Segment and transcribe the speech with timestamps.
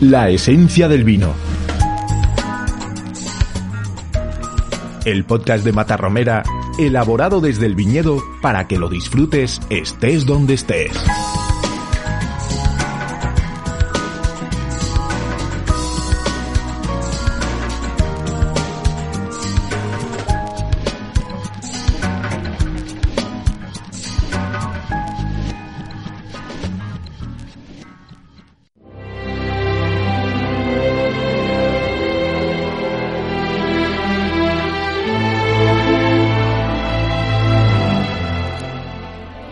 [0.00, 1.34] La esencia del vino.
[5.04, 6.44] El podcast de Matarromera,
[6.78, 10.92] elaborado desde el viñedo para que lo disfrutes estés donde estés.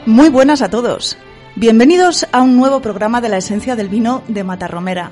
[0.06, 1.18] Muy buenas a todos.
[1.56, 5.10] Bienvenidos a un nuevo programa de la esencia del vino de Matarromera.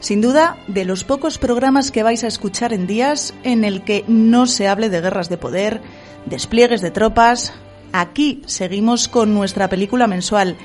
[0.00, 4.04] Sin duda, de los pocos programas que vais a escuchar en días en el que
[4.08, 5.80] no se hable de guerras de poder,
[6.26, 7.52] despliegues de tropas.
[7.92, 10.56] Aquí seguimos con nuestra película mensual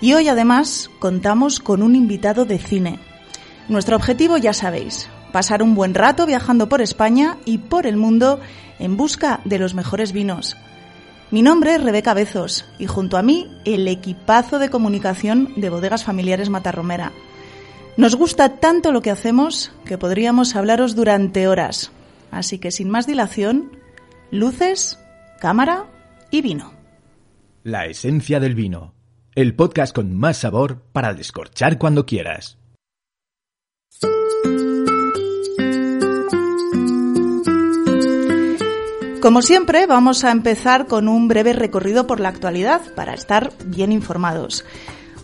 [0.00, 3.00] y hoy además contamos con un invitado de cine.
[3.68, 8.38] Nuestro objetivo ya sabéis, pasar un buen rato viajando por España y por el mundo
[8.78, 10.56] en busca de los mejores vinos.
[11.30, 16.04] Mi nombre es Rebeca Bezos y junto a mí el equipazo de comunicación de Bodegas
[16.04, 17.12] Familiares Matarromera.
[17.96, 21.90] Nos gusta tanto lo que hacemos que podríamos hablaros durante horas.
[22.30, 23.72] Así que sin más dilación,
[24.30, 25.00] luces,
[25.40, 25.86] cámara
[26.30, 26.72] y vino.
[27.64, 28.94] La esencia del vino.
[29.34, 32.56] El podcast con más sabor para descorchar cuando quieras.
[39.20, 43.90] Como siempre, vamos a empezar con un breve recorrido por la actualidad para estar bien
[43.90, 44.64] informados.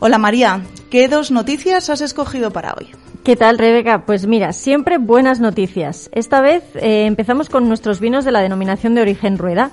[0.00, 2.88] Hola María, ¿qué dos noticias has escogido para hoy?
[3.22, 4.04] ¿Qué tal, Rebeca?
[4.04, 6.10] Pues mira, siempre buenas noticias.
[6.12, 9.70] Esta vez eh, empezamos con nuestros vinos de la denominación de origen rueda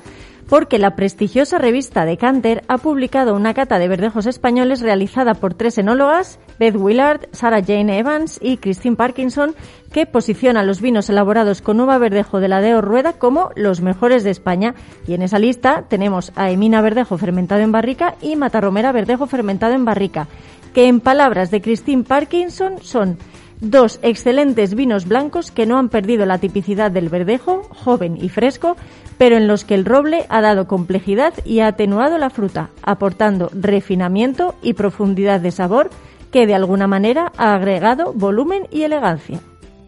[0.49, 5.77] porque la prestigiosa revista Decanter ha publicado una cata de verdejos españoles realizada por tres
[5.77, 9.53] enólogas, Beth Willard, Sarah Jane Evans y Christine Parkinson,
[9.93, 14.23] que posiciona los vinos elaborados con uva verdejo de la Deo Rueda como los mejores
[14.23, 14.73] de España.
[15.07, 19.73] Y en esa lista tenemos a Emina Verdejo fermentado en barrica y Matarromera Verdejo fermentado
[19.73, 20.27] en barrica,
[20.73, 23.19] que en palabras de Christine Parkinson son
[23.61, 28.77] Dos excelentes vinos blancos que no han perdido la tipicidad del verdejo, joven y fresco,
[29.19, 33.51] pero en los que el roble ha dado complejidad y ha atenuado la fruta, aportando
[33.53, 35.89] refinamiento y profundidad de sabor
[36.31, 39.41] que de alguna manera ha agregado volumen y elegancia.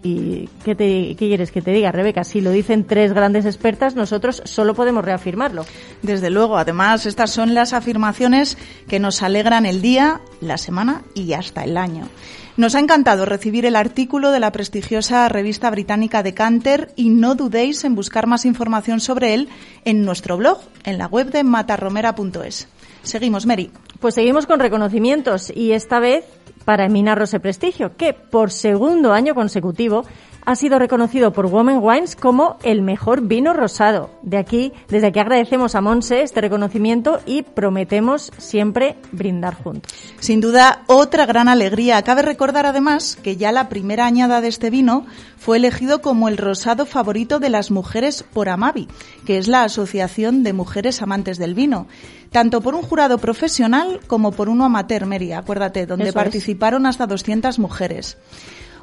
[0.04, 2.26] ¿Y qué, te, quieres que te diga, Rebeca?
[2.26, 5.64] Si lo dicen tres grandes expertas, nosotros solo podemos reafirmarlo.
[6.02, 8.58] Desde luego, además, estas son las afirmaciones
[8.90, 12.10] que nos alegran el día, la semana y hasta el año.
[12.58, 17.86] Nos ha encantado recibir el artículo de la prestigiosa revista británica Decanter y no dudéis
[17.86, 19.48] en buscar más información sobre él
[19.86, 22.68] en nuestro blog, en la web de matarromera.es.
[23.04, 23.72] Seguimos, Mary.
[24.02, 26.26] Pues seguimos con reconocimientos y esta vez
[26.66, 30.06] para Emina Rose Prestigio, que por segundo año consecutivo
[30.46, 34.10] ha sido reconocido por Women Wines como el mejor vino rosado.
[34.22, 39.92] De aquí, desde aquí agradecemos a Monse este reconocimiento y prometemos siempre brindar juntos.
[40.20, 42.02] Sin duda, otra gran alegría.
[42.02, 45.06] Cabe recordar además que ya la primera añada de este vino
[45.38, 48.88] fue elegido como el rosado favorito de las mujeres por Amavi,
[49.26, 51.88] que es la Asociación de Mujeres Amantes del Vino,
[52.32, 56.16] tanto por un jurado profesional como por uno amateur, Mary, acuérdate, donde Eso es.
[56.16, 58.18] participaron hasta 200 mujeres.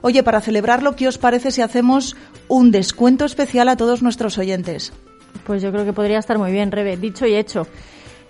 [0.00, 2.16] Oye, para celebrarlo, ¿qué os parece si hacemos
[2.48, 4.92] un descuento especial a todos nuestros oyentes?
[5.44, 6.96] Pues yo creo que podría estar muy bien, Rebe.
[6.96, 7.66] Dicho y hecho.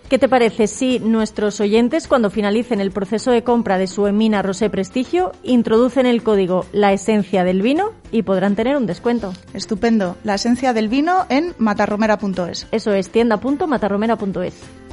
[0.08, 4.40] ¿Qué te parece si nuestros oyentes, cuando finalicen el proceso de compra de su Emina
[4.40, 9.34] Rosé Prestigio, introducen el código La Esencia del Vino y podrán tener un descuento?
[9.52, 10.16] Estupendo.
[10.24, 12.68] La esencia del vino en matarromera.es.
[12.72, 14.87] Eso es tienda.matarromera.es.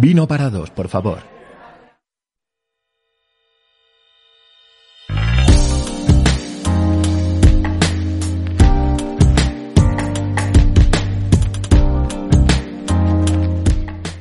[0.00, 1.18] Vino para dos, por favor.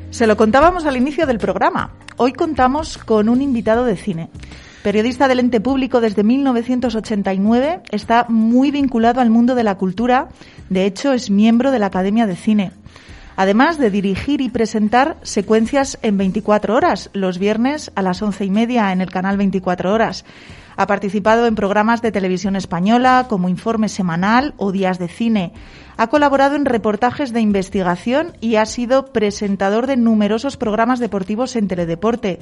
[0.10, 1.94] Se lo contábamos al inicio del programa.
[2.16, 4.32] Hoy contamos con un invitado de cine.
[4.82, 10.30] Periodista del ente público desde 1989, está muy vinculado al mundo de la cultura.
[10.72, 12.72] De hecho, es miembro de la Academia de Cine.
[13.38, 18.50] Además de dirigir y presentar secuencias en 24 horas, los viernes a las once y
[18.50, 20.26] media en el canal 24 horas.
[20.78, 25.52] Ha participado en programas de televisión española como Informe Semanal o Días de Cine.
[25.98, 31.68] Ha colaborado en reportajes de investigación y ha sido presentador de numerosos programas deportivos en
[31.68, 32.38] Teledeporte,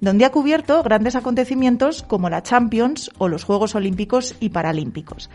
[0.00, 5.28] donde ha cubierto grandes acontecimientos como la Champions o los Juegos Olímpicos y Paralímpicos.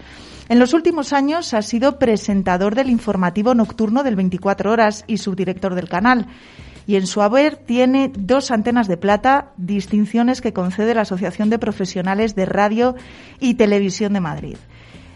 [0.50, 5.76] En los últimos años ha sido presentador del informativo nocturno del 24 horas y subdirector
[5.76, 6.26] del canal
[6.88, 11.60] y en su haber tiene dos antenas de plata, distinciones que concede la Asociación de
[11.60, 12.96] Profesionales de Radio
[13.40, 14.58] y Televisión de Madrid.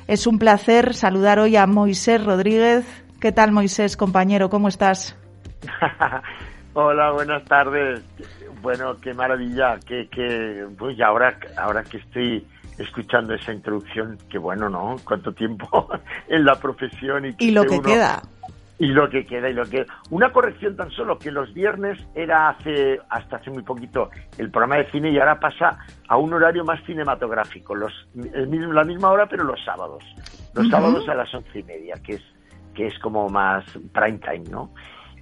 [0.08, 2.86] Es un placer saludar hoy a Moisés Rodríguez.
[3.20, 4.50] ¿Qué tal, Moisés, compañero?
[4.50, 5.18] ¿Cómo estás?
[6.74, 8.04] Hola, buenas tardes.
[8.62, 12.46] Bueno, qué maravilla, que, que pues ahora, ahora que estoy
[12.78, 14.96] escuchando esa introducción, qué bueno, ¿no?
[15.04, 15.88] Cuánto tiempo
[16.28, 18.22] en la profesión y, y lo que queda
[18.84, 22.50] y lo que queda y lo que una corrección tan solo que los viernes era
[22.50, 26.66] hace hasta hace muy poquito el programa de cine y ahora pasa a un horario
[26.66, 27.94] más cinematográfico los
[28.34, 30.04] el la misma hora pero los sábados.
[30.54, 32.22] Los sábados a las once y media que es
[32.76, 33.64] que es como más
[33.94, 34.74] prime time no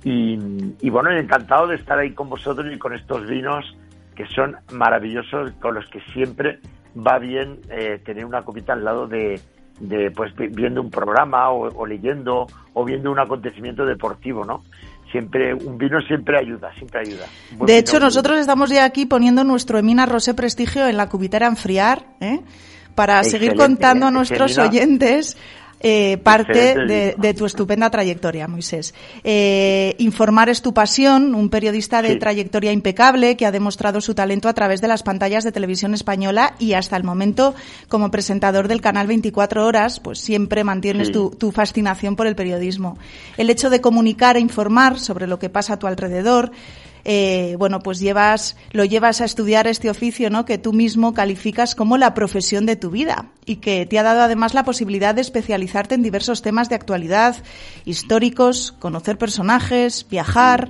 [0.04, 0.40] y,
[0.81, 3.78] y bueno encantado de estar ahí con vosotros y con estos vinos
[4.16, 6.60] que son maravillosos con los que siempre
[6.98, 9.40] va bien eh, tener una copita al lado de
[9.81, 14.63] de pues viendo un programa o, leyendo o viendo un acontecimiento deportivo, ¿no?
[15.12, 17.25] Siempre un vino siempre ayuda, siempre ayuda.
[17.66, 21.50] de hecho, nosotros estamos ya aquí poniendo nuestro Emina Rosé Prestigio en la cubitera a
[21.50, 22.39] enfriar, ¿eh?
[22.95, 25.38] para seguir contando a nuestros oyentes
[25.83, 28.94] eh, parte de, tu estupenda trayectoria, Moisés.
[29.24, 34.48] Eh, informar es tu pasión, un periodista de trayectoria impecable que ha demostrado su talento
[34.48, 37.56] a través de las pantallas de televisión española y hasta el momento
[37.88, 42.98] como presentador del canal 24 horas, pues siempre mantienes tu, tu fascinación por el periodismo.
[43.38, 46.51] El hecho de comunicar e informar sobre lo que pasa a tu alrededor,
[47.03, 50.45] eh, bueno, pues llevas, lo llevas a estudiar este oficio, ¿no?
[50.45, 54.21] Que tú mismo calificas como la profesión de tu vida y que te ha dado
[54.21, 57.36] además la posibilidad de especializarte en diversos temas de actualidad,
[57.86, 60.69] históricos, conocer personajes, viajar.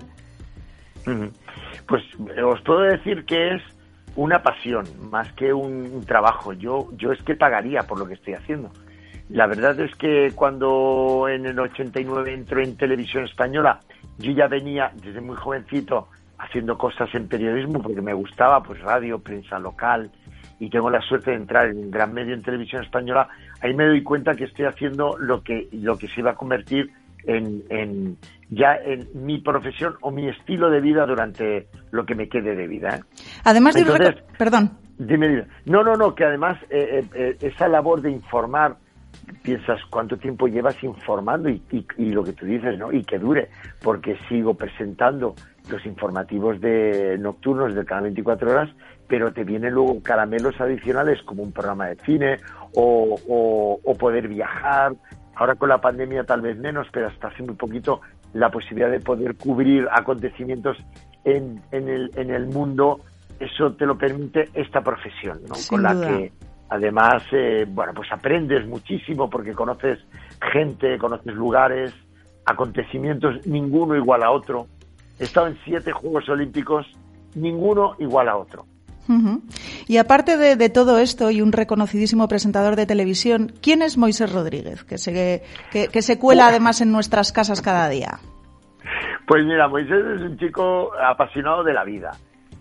[1.88, 2.04] Pues
[2.38, 3.62] eh, os puedo decir que es
[4.16, 6.54] una pasión más que un trabajo.
[6.54, 8.72] Yo, yo es que pagaría por lo que estoy haciendo.
[9.30, 13.80] La verdad es que cuando en el 89 entro en televisión española,
[14.18, 16.10] yo ya venía desde muy jovencito
[16.42, 20.12] haciendo cosas en periodismo porque me gustaba, pues radio, prensa local,
[20.60, 23.28] y tengo la suerte de entrar en un gran medio en televisión española,
[23.62, 26.92] ahí me doy cuenta que estoy haciendo lo que, lo que se iba a convertir
[27.26, 28.18] en, en
[28.50, 32.68] ya en mi profesión o mi estilo de vida durante lo que me quede de
[32.68, 32.98] vida.
[32.98, 33.02] ¿eh?
[33.44, 33.86] Además de
[34.38, 34.72] perdón.
[34.98, 38.76] Dime, No, no, no, que además eh, eh, esa labor de informar
[39.42, 41.62] piensas cuánto tiempo llevas informando y,
[41.98, 42.92] y, lo que tú dices, ¿no?
[42.92, 43.50] Y que dure,
[43.82, 45.36] porque sigo presentando
[45.70, 48.70] los informativos de nocturnos del canal 24 horas,
[49.08, 52.38] pero te vienen luego caramelos adicionales como un programa de cine
[52.74, 54.94] o, o, poder viajar.
[55.36, 58.02] Ahora con la pandemia tal vez menos, pero hasta hace muy poquito
[58.34, 60.78] la posibilidad de poder cubrir acontecimientos
[61.26, 63.02] en, en, el, en el mundo,
[63.40, 65.56] eso te lo permite esta profesión, ¿no?
[65.70, 66.32] con la que
[66.70, 70.00] además, eh, bueno, pues aprendes muchísimo porque conoces
[70.54, 71.94] gente, conoces lugares,
[72.46, 74.68] acontecimientos, ninguno igual a otro.
[75.22, 76.86] Estado en siete Juegos Olímpicos,
[77.36, 78.66] ninguno igual a otro.
[79.88, 84.84] Y aparte de, todo esto y un reconocidísimo presentador de televisión, ¿quién es Moisés Rodríguez,
[84.84, 88.20] que se, que, se cuela además en nuestras casas cada día?
[89.28, 92.12] Pues mira, Moisés es un chico apasionado de la vida,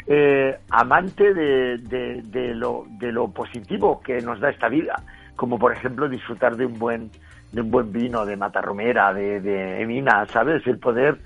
[0.07, 4.95] eh, amante de, de, lo, de lo positivo que nos da esta vida,
[5.37, 7.11] como por ejemplo disfrutar de un buen
[7.53, 10.65] de un buen vino, de matarromera, de, de Emina, ¿sabes?
[10.69, 11.19] El poder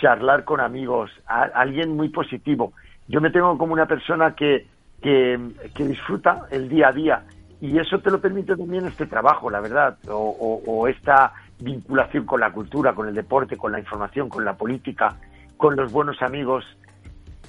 [0.00, 2.72] charlar con amigos, alguien muy positivo.
[3.08, 4.66] Yo me tengo como una persona que,
[5.02, 5.38] que,
[5.78, 7.24] disfruta el día a día
[7.60, 12.52] y eso te lo permite también este trabajo, la verdad, o, esta vinculación con la
[12.52, 15.16] cultura, con el deporte, con la información, con la política,
[15.56, 16.64] con los buenos amigos.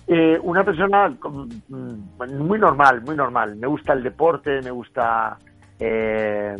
[0.08, 3.56] Eh, una persona mm, muy normal, muy normal.
[3.56, 5.38] Me gusta el deporte, me gusta
[5.80, 6.56] eh,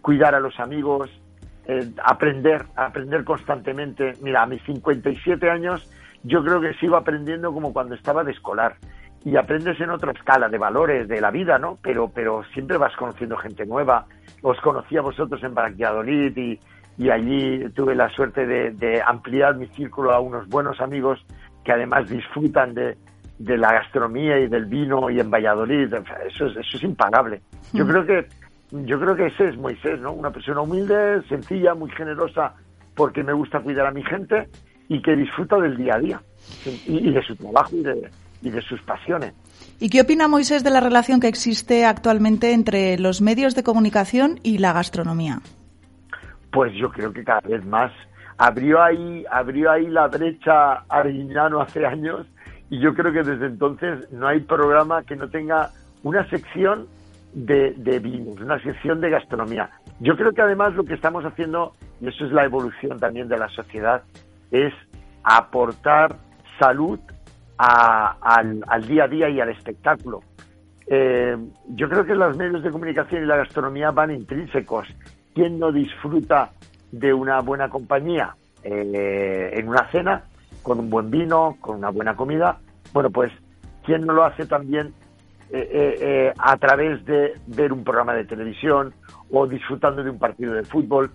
[0.00, 1.10] cuidar a los amigos,
[1.68, 4.14] eh, aprender, aprender constantemente.
[4.22, 5.90] Mira, a mis 57 años
[6.22, 8.76] yo creo que sigo aprendiendo como cuando estaba de escolar.
[9.24, 11.78] Y aprendes en otra escala de valores de la vida, ¿no?
[11.82, 14.06] Pero, pero siempre vas conociendo gente nueva.
[14.42, 16.60] Os conocí a vosotros en Valladolid y,
[16.96, 21.24] y allí tuve la suerte de, ampliar mi círculo a unos buenos amigos
[21.64, 22.96] que además disfrutan de,
[23.38, 25.92] de la gastronomía y del vino y en Valladolid,
[26.28, 27.42] eso es, eso es impagable.
[27.72, 27.88] Yo mm.
[27.88, 28.28] creo que
[28.70, 30.12] yo creo que ese es Moisés, ¿no?
[30.12, 32.54] Una persona humilde, sencilla, muy generosa,
[32.94, 34.48] porque me gusta cuidar a mi gente
[34.88, 36.22] y que disfruta del día a día
[36.86, 38.10] y, de su trabajo y de,
[38.42, 39.34] y de sus pasiones.
[39.78, 44.40] ¿Y qué opina Moisés de la relación que existe actualmente entre los medios de comunicación
[44.42, 45.40] y la gastronomía?
[46.50, 47.92] Pues yo creo que cada vez más
[48.38, 52.26] abrió ahí abrió ahí la brecha Arguiñano hace años
[52.70, 55.70] y yo creo que desde entonces no hay programa que no tenga
[56.02, 56.86] una sección
[57.36, 59.70] de, vinos, una sección de gastronomía.
[60.00, 63.36] Yo creo que además lo que estamos haciendo, y eso es la evolución también de
[63.36, 64.02] la sociedad,
[64.50, 64.72] es
[65.22, 66.16] aportar
[66.58, 66.98] salud
[67.58, 70.22] al, día a día y al espectáculo.
[70.86, 71.36] Eh,
[71.68, 74.88] yo creo que los medios de comunicación y la gastronomía van intrínsecos.
[75.34, 76.52] ¿Quién no disfruta
[76.90, 80.22] de una buena compañía eh, en una cena,
[80.62, 82.58] con un buen vino, con una buena comida?
[82.94, 83.30] Bueno, pues
[83.84, 84.94] ¿quién no lo hace también
[85.50, 88.92] eh, a través de ver un programa de televisión
[89.30, 91.10] o disfrutando de un partido de fútbol?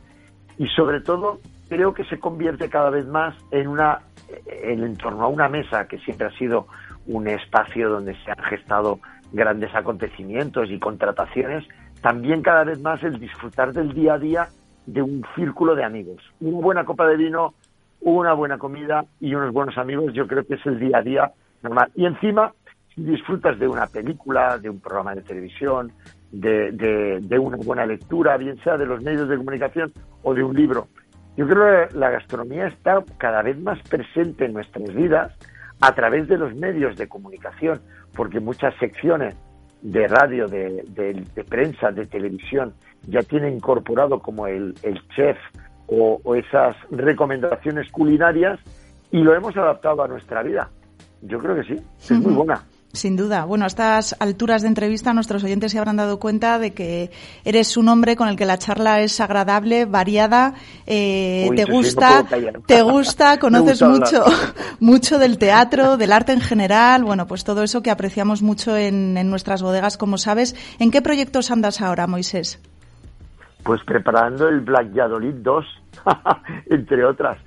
[0.57, 3.99] Y sobre todo, creo que se convierte cada vez más en una
[4.47, 6.67] en torno a una mesa que siempre ha sido
[7.07, 8.99] un espacio donde se han gestado
[9.31, 11.65] grandes acontecimientos y contrataciones,
[12.01, 14.47] también cada vez más el disfrutar del día a día
[14.85, 16.21] de un círculo de amigos.
[16.39, 17.53] Una buena copa de vino,
[18.01, 21.31] una buena comida y unos buenos amigos, yo creo que es el día a día
[21.61, 21.91] normal.
[21.95, 22.53] Y encima,
[22.95, 25.91] si disfrutas de una película, de un programa de televisión,
[26.31, 26.71] de,
[27.21, 29.91] de una buena lectura, bien sea de los medios de comunicación
[30.23, 30.87] o de un libro,
[31.37, 35.33] yo creo que la gastronomía está cada vez más presente en nuestras vidas
[35.79, 37.81] a través de los medios de comunicación,
[38.15, 39.35] porque muchas secciones
[39.81, 42.73] de radio, de, prensa, de televisión,
[43.07, 44.75] ya tienen incorporado como el,
[45.15, 45.37] chef
[45.87, 48.59] o, esas recomendaciones culinarias
[49.09, 50.69] y lo hemos adaptado a nuestra vida.
[51.21, 52.61] Yo creo que sí, es muy buena.
[52.93, 53.45] Sin duda.
[53.45, 57.09] Bueno, a estas alturas de entrevista nuestros oyentes se habrán dado cuenta de que
[57.45, 60.55] eres un hombre con el que la charla es agradable, variada,
[60.85, 62.25] eh, te gusta,
[62.65, 64.25] te gusta, conoces mucho,
[64.81, 69.17] mucho del teatro, del arte en general, bueno, pues todo eso que apreciamos mucho en,
[69.17, 70.55] en nuestras bodegas, como sabes.
[70.77, 72.59] ¿En qué proyectos andas ahora, Moisés?
[73.63, 75.65] Pues preparando el Black Yadolid 2,
[76.69, 77.37] entre otras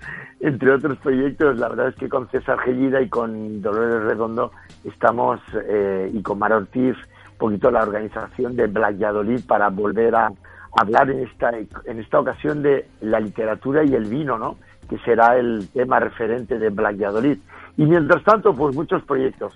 [0.45, 4.53] entre otros proyectos, la verdad es que con César Gellida y con Dolores Redondo
[4.85, 6.97] estamos, eh, y con Mar Ortiz,
[7.33, 10.31] un poquito la organización de Black Yadolid para volver a
[10.77, 14.59] hablar en esta, en esta ocasión de la literatura y el vino, ¿no?
[14.91, 17.39] que será el tema referente de Black Yadolid.
[17.79, 19.55] Y mientras tanto, pues muchos proyectos,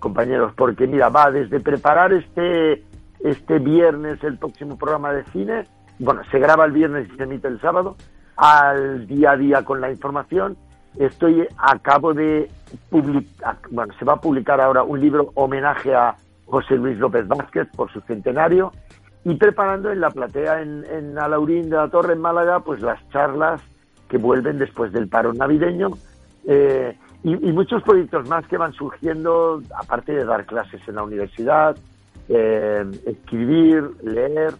[0.00, 2.84] compañeros, porque mira, va desde preparar este,
[3.20, 5.64] este viernes el próximo programa de cine,
[5.98, 7.96] bueno, se graba el viernes y se emite el sábado,
[8.36, 10.56] al día a día con la información.
[10.98, 12.50] Estoy a cabo de
[12.90, 16.16] publicar, bueno, se va a publicar ahora un libro homenaje a
[16.46, 18.72] José Luis López Vázquez por su centenario
[19.24, 23.06] y preparando en la platea en, en Alaurín de la Torre, en Málaga, pues las
[23.10, 23.60] charlas
[24.08, 25.90] que vuelven después del paro navideño
[26.46, 31.76] eh, y, muchos proyectos más que van surgiendo, aparte de dar clases en la universidad,
[32.28, 34.54] eh, escribir, leer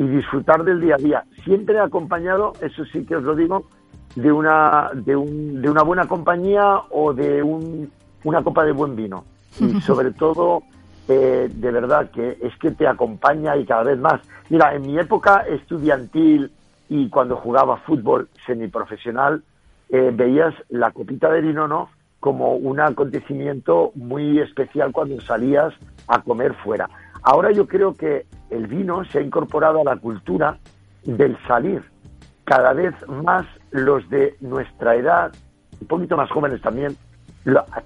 [0.00, 1.24] y disfrutar del día a día.
[1.44, 3.66] Siempre acompañado, eso sí que os lo digo,
[4.14, 7.92] de una, de, un, de una buena compañía o de un,
[8.24, 9.26] una copa de buen vino.
[9.60, 10.62] Y sobre todo,
[11.06, 14.22] eh, de verdad, que es que te acompaña y cada vez más.
[14.48, 16.50] Mira, en mi época estudiantil
[16.88, 19.42] y cuando jugaba fútbol semiprofesional,
[19.90, 21.90] eh, veías la copita de vino, ¿no?
[22.20, 25.74] Como un acontecimiento muy especial cuando salías
[26.08, 26.88] a comer fuera.
[27.22, 30.58] Ahora yo creo que el vino se ha incorporado a la cultura
[31.04, 31.82] del salir.
[32.44, 35.32] Cada vez más los de nuestra edad,
[35.80, 36.96] un poquito más jóvenes también,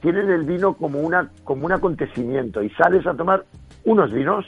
[0.00, 3.44] tienen el vino como, una, como un acontecimiento y sales a tomar
[3.84, 4.46] unos vinos,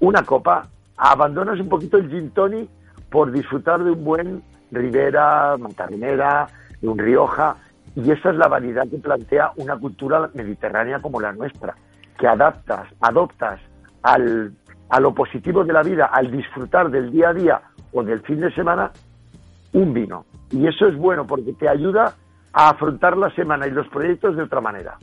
[0.00, 2.68] una copa, abandonas un poquito el gin tonic
[3.10, 6.48] por disfrutar de un buen Ribera, Montarinera,
[6.80, 7.56] de un Rioja,
[7.94, 11.74] y esa es la variedad que plantea una cultura mediterránea como la nuestra,
[12.18, 13.60] que adaptas, adoptas
[14.02, 14.52] al,
[14.88, 17.60] a lo positivo de la vida, al disfrutar del día a día
[17.92, 18.90] o del fin de semana,
[19.72, 20.26] un vino.
[20.50, 22.14] Y eso es bueno porque te ayuda
[22.52, 24.98] a afrontar la semana y los proyectos de otra manera.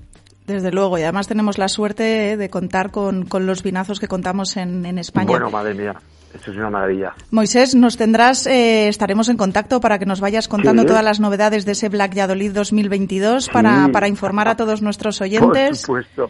[0.46, 4.58] Desde luego, y además tenemos la suerte de contar con, con los vinazos que contamos
[4.58, 5.28] en, en España.
[5.28, 5.96] Bueno, madre mía.
[6.34, 7.14] Esto es una maravilla.
[7.32, 11.66] Moisés, nos tendrás, eh, estaremos en contacto para que nos vayas contando todas las novedades
[11.66, 15.86] de ese Black Yadolid 2022 para, para informar a todos nuestros oyentes.
[15.86, 16.30] Por supuesto,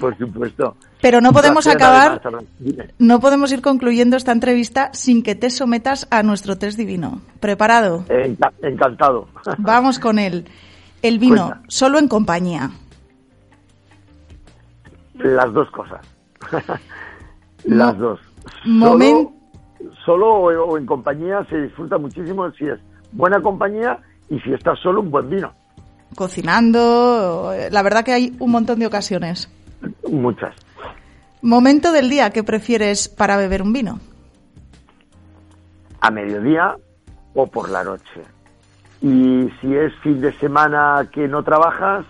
[0.00, 0.76] por supuesto.
[1.02, 2.22] Pero no podemos acabar,
[2.98, 7.20] no podemos ir concluyendo esta entrevista sin que te sometas a nuestro test divino.
[7.40, 8.06] ¿Preparado?
[8.62, 9.28] encantado.
[9.58, 10.46] Vamos con él.
[11.02, 12.70] El vino, solo en compañía.
[15.14, 16.00] Las dos cosas.
[17.64, 18.20] Las dos.
[18.64, 19.34] Momento
[20.04, 22.80] solo o en compañía se disfruta muchísimo si es
[23.12, 23.98] buena compañía
[24.28, 25.52] y si estás solo un buen vino.
[26.14, 29.50] Cocinando, la verdad que hay un montón de ocasiones.
[30.10, 30.54] Muchas.
[31.42, 33.98] Momento del día que prefieres para beber un vino.
[36.00, 36.76] A mediodía
[37.34, 38.22] o por la noche.
[39.02, 42.06] Y si es fin de semana que no trabajas,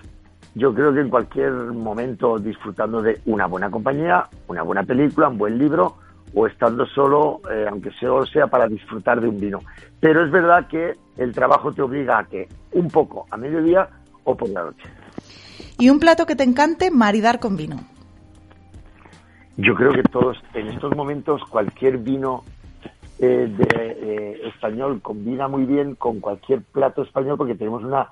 [0.54, 5.38] yo creo que en cualquier momento disfrutando de una buena compañía, una buena película, un
[5.38, 5.96] buen libro
[6.34, 9.60] o estando solo, eh, aunque solo sea para disfrutar de un vino.
[10.00, 13.88] Pero es verdad que el trabajo te obliga a que un poco a mediodía
[14.24, 14.88] o por la noche.
[15.78, 17.76] ¿Y un plato que te encante maridar con vino?
[19.56, 22.42] Yo creo que todos, en estos momentos, cualquier vino
[23.20, 28.08] eh, de, eh, español combina muy bien con cualquier plato español porque tenemos una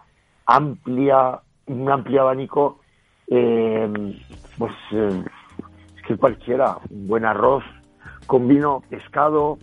[0.47, 2.79] amplia, un amplio abanico,
[3.27, 7.65] pues es que cualquiera, un buen arroz,
[8.27, 9.59] con vino, pescado,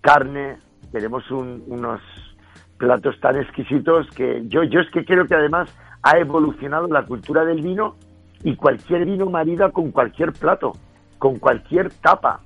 [0.00, 0.58] carne,
[0.92, 2.00] tenemos unos
[2.78, 5.68] platos tan exquisitos que yo, yo es que creo que además
[6.02, 7.96] ha evolucionado la cultura del vino
[8.44, 10.72] y cualquier vino marida con cualquier plato,
[11.18, 12.40] con cualquier tapa,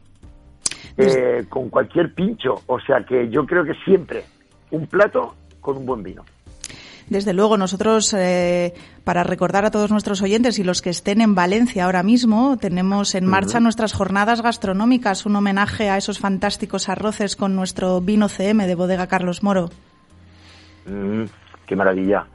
[0.96, 2.62] eh, con cualquier pincho.
[2.66, 4.24] O sea que yo creo que siempre
[4.70, 6.24] un plato con un buen vino.
[7.12, 8.72] Desde luego, nosotros, eh,
[9.04, 13.14] para recordar a todos nuestros oyentes y los que estén en Valencia ahora mismo, tenemos
[13.14, 18.66] en marcha nuestras jornadas gastronómicas, un homenaje a esos fantásticos arroces con nuestro vino CM
[18.66, 19.68] de bodega Carlos Moro.
[20.86, 21.24] Mm,
[21.66, 22.26] ¡Qué maravilla!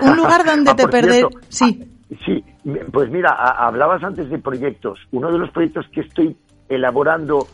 [0.00, 1.26] Un lugar donde ah, te perder.
[1.48, 1.78] Sí.
[1.82, 2.44] Ah, sí,
[2.92, 4.98] pues mira, hablabas antes de proyectos.
[5.12, 6.36] Uno de los proyectos que estoy
[6.68, 7.46] elaborando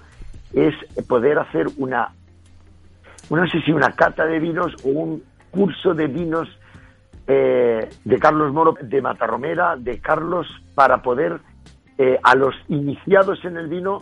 [0.52, 0.74] es
[1.06, 2.12] poder hacer una,
[3.30, 6.48] no sé si una cata de vinos o un curso de vinos
[7.28, 11.38] eh, de Carlos Moro, de Matarromera, de Carlos, para poder
[11.98, 13.98] eh, a los iniciados en el vino,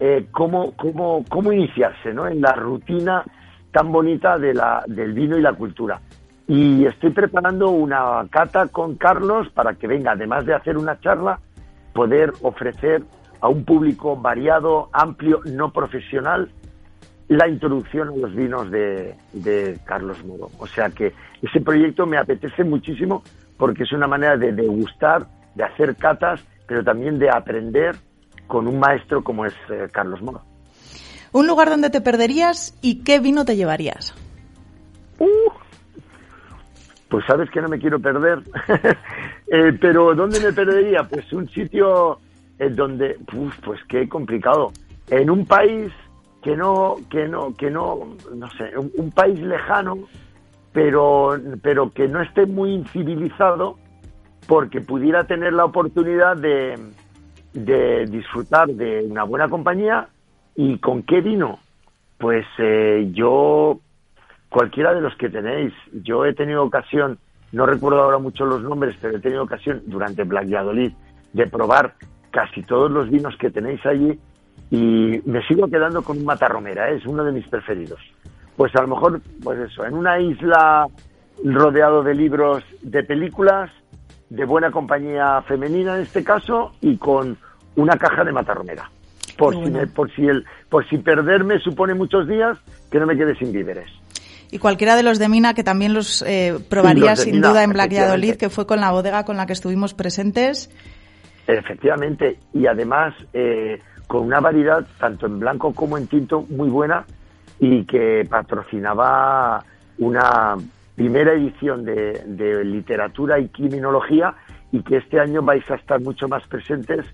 [0.00, 2.26] eh, cómo, cómo, cómo iniciarse ¿no?
[2.26, 3.22] en la rutina
[3.70, 6.00] tan bonita de la, del vino y la cultura.
[6.46, 11.38] Y estoy preparando una cata con Carlos para que venga, además de hacer una charla,
[11.92, 13.02] poder ofrecer
[13.40, 16.50] a un público variado, amplio, no profesional,
[17.28, 20.50] la introducción a los vinos de, Carlos Moro.
[20.58, 23.22] O sea que ese proyecto me apetece muchísimo
[23.56, 27.96] porque es una manera de degustar, de hacer catas, pero también de aprender
[28.46, 30.42] con un maestro como es eh, Carlos Moro.
[31.32, 34.14] ¿Un lugar donde te perderías y qué vino te llevarías?
[35.18, 35.50] Uh,
[37.08, 38.40] pues sabes que no me quiero perder.
[39.54, 41.06] Eh, pero ¿dónde me perdería?
[41.06, 42.18] Pues un sitio
[42.58, 43.18] en donde,
[43.62, 44.72] pues qué complicado.
[45.10, 45.92] En un país
[46.42, 49.96] que no, que no, que no, no sé, un, país lejano,
[50.72, 53.78] pero, pero que no esté muy incivilizado,
[54.48, 56.78] porque pudiera tener la oportunidad de,
[57.52, 60.08] de disfrutar de una buena compañía
[60.56, 61.60] y con qué vino.
[62.18, 63.78] Pues eh, yo,
[64.48, 67.18] cualquiera de los que tenéis, yo he tenido ocasión,
[67.52, 71.94] no recuerdo ahora mucho los nombres, pero he tenido ocasión durante Black de probar
[72.30, 74.18] casi todos los vinos que tenéis allí
[74.72, 76.96] y me sigo quedando con un matarromera, ¿eh?
[76.96, 78.00] es uno de mis preferidos.
[78.56, 80.86] Pues a lo mejor, pues eso, en una isla
[81.44, 83.70] rodeado de libros de películas,
[84.30, 87.36] de buena compañía femenina en este caso, y con
[87.76, 88.90] una caja de matarromera.
[89.36, 92.56] Por, si, por, si, el, por si perderme supone muchos días,
[92.90, 93.90] que no me quede sin víveres.
[94.50, 98.38] Y cualquiera de los de Mina, que también los eh, probaría sin duda en Black
[98.38, 100.70] que fue con la bodega con la que estuvimos presentes.
[101.46, 103.80] Efectivamente, y además eh,
[104.12, 107.06] con una variedad tanto en blanco como en tinto muy buena
[107.58, 109.64] y que patrocinaba
[109.96, 110.54] una
[110.94, 114.34] primera edición de, literatura y criminología
[114.70, 117.06] y que este año vais a estar mucho más presentes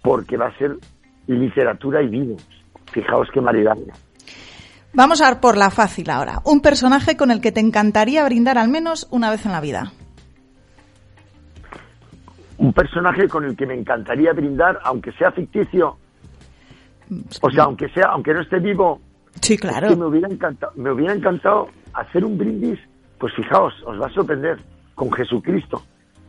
[0.00, 0.78] porque va a ser
[1.26, 2.48] literatura y vinos.
[2.90, 3.76] Fijaos qué variedad.
[4.94, 6.40] Vamos a ver por la fácil ahora.
[6.46, 9.92] Un personaje con el que te encantaría brindar al menos una vez en la vida.
[12.56, 15.98] Un personaje con el que me encantaría brindar, aunque sea ficticio,
[17.40, 19.00] o sea, aunque sea, aunque no esté vivo,
[19.40, 19.96] sí, claro.
[19.96, 22.78] me hubiera encantado, me hubiera encantado hacer un brindis,
[23.18, 24.58] pues fijaos, os va a sorprender,
[24.94, 25.82] con Jesucristo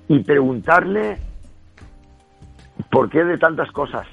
[0.07, 1.17] y preguntarle
[2.91, 4.05] por qué de tantas cosas.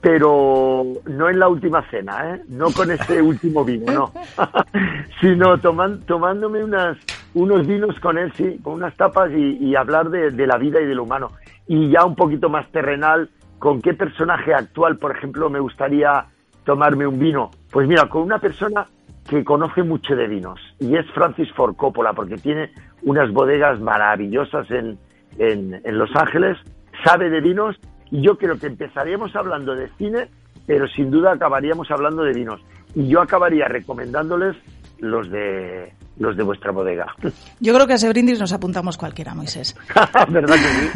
[0.00, 2.42] Pero no en la última cena, ¿eh?
[2.48, 4.12] no con ese último vino, no,
[5.20, 6.98] sino tomándome unas,
[7.34, 10.86] unos vinos con él, sí, con unas tapas y, hablar de, de la vida y
[10.86, 11.30] de lo humano.
[11.68, 13.30] Y ya un poquito más terrenal,
[13.62, 16.24] ¿Con qué personaje actual, por ejemplo, me gustaría
[16.64, 17.52] tomarme un vino?
[17.70, 18.88] Pues mira, con una persona
[19.30, 22.72] que conoce mucho de vinos y es Francis Ford Coppola porque tiene
[23.02, 24.98] unas bodegas maravillosas en,
[25.38, 26.58] en, Los Ángeles
[27.04, 27.76] sabe de vinos
[28.10, 30.28] y yo creo que empezaríamos hablando de cine,
[30.66, 32.60] pero sin duda acabaríamos hablando de vinos.
[32.96, 34.56] Y yo acabaría recomendándoles
[35.02, 37.06] los de los de vuestra bodega.
[37.60, 39.74] Yo creo que a ese brindis nos apuntamos cualquiera, Moisés.
[40.28, 40.90] ¿Verdad que sí?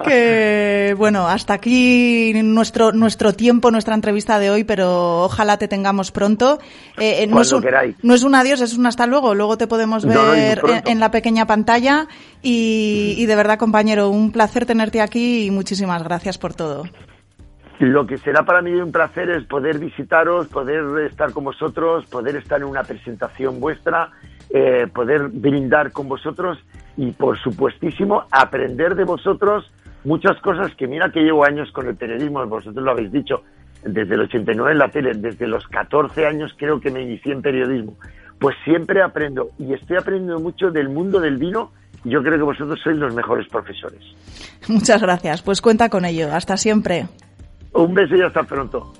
[0.04, 6.12] que, bueno, hasta aquí nuestro, nuestro tiempo, nuestra entrevista de hoy, pero ojalá te tengamos
[6.12, 6.60] pronto.
[6.96, 7.64] Eh, eh no, es un,
[8.02, 9.34] no, es un, adiós, es un hasta luego.
[9.34, 12.06] Luego te podemos ver en, la pequeña pantalla.
[12.40, 16.84] Y, y de verdad, compañero, un placer tenerte aquí y muchísimas gracias por todo.
[17.80, 22.36] Lo que será para mí un placer es poder visitaros, poder estar con vosotros, poder
[22.36, 24.10] estar en una presentación vuestra
[24.50, 26.58] eh, poder brindar con vosotros
[26.96, 29.68] y, por supuestísimo, aprender de vosotros
[30.04, 33.42] muchas cosas que mira que llevo años con el periodismo, vosotros lo habéis dicho,
[33.82, 37.42] desde el 89 en la tele, desde los 14 años creo que me inicié en
[37.42, 37.96] periodismo,
[38.38, 41.72] pues siempre aprendo y estoy aprendiendo mucho del mundo del vino
[42.04, 44.00] yo creo que vosotros sois los mejores profesores.
[44.68, 47.06] Muchas gracias, pues cuenta con ello, hasta siempre.
[47.74, 48.92] Un beso y hasta pronto.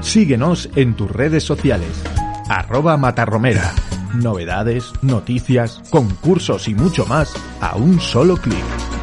[0.00, 2.04] Síguenos en tus redes sociales.
[2.48, 3.72] Arroba Matarromera.
[4.14, 8.95] Novedades, noticias, concursos y mucho más a un solo clic.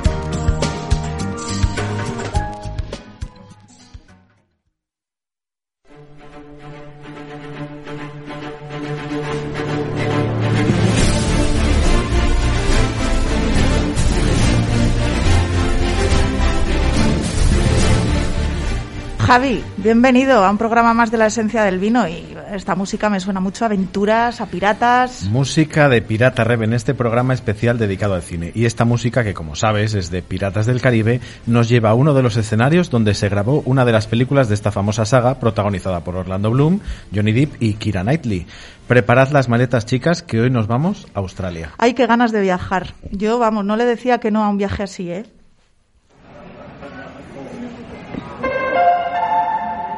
[19.33, 23.19] Javi, bienvenido a un programa más de la esencia del vino y esta música me
[23.19, 25.23] suena mucho a aventuras, a piratas.
[25.23, 28.51] Música de Pirata Rev en este programa especial dedicado al cine.
[28.53, 32.13] Y esta música, que como sabes es de Piratas del Caribe, nos lleva a uno
[32.13, 36.03] de los escenarios donde se grabó una de las películas de esta famosa saga protagonizada
[36.03, 38.45] por Orlando Bloom, Johnny Depp y Kira Knightley.
[38.85, 41.71] Preparad las maletas, chicas, que hoy nos vamos a Australia.
[41.79, 42.93] Ay, qué ganas de viajar.
[43.09, 45.25] Yo, vamos, no le decía que no a un viaje así, ¿eh?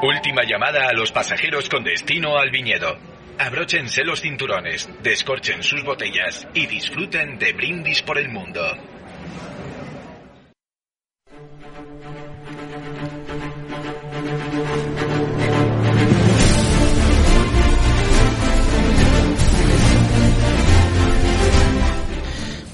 [0.01, 2.97] Última llamada a los pasajeros con destino al viñedo.
[3.39, 8.61] Abróchense los cinturones, descorchen sus botellas y disfruten de brindis por el mundo.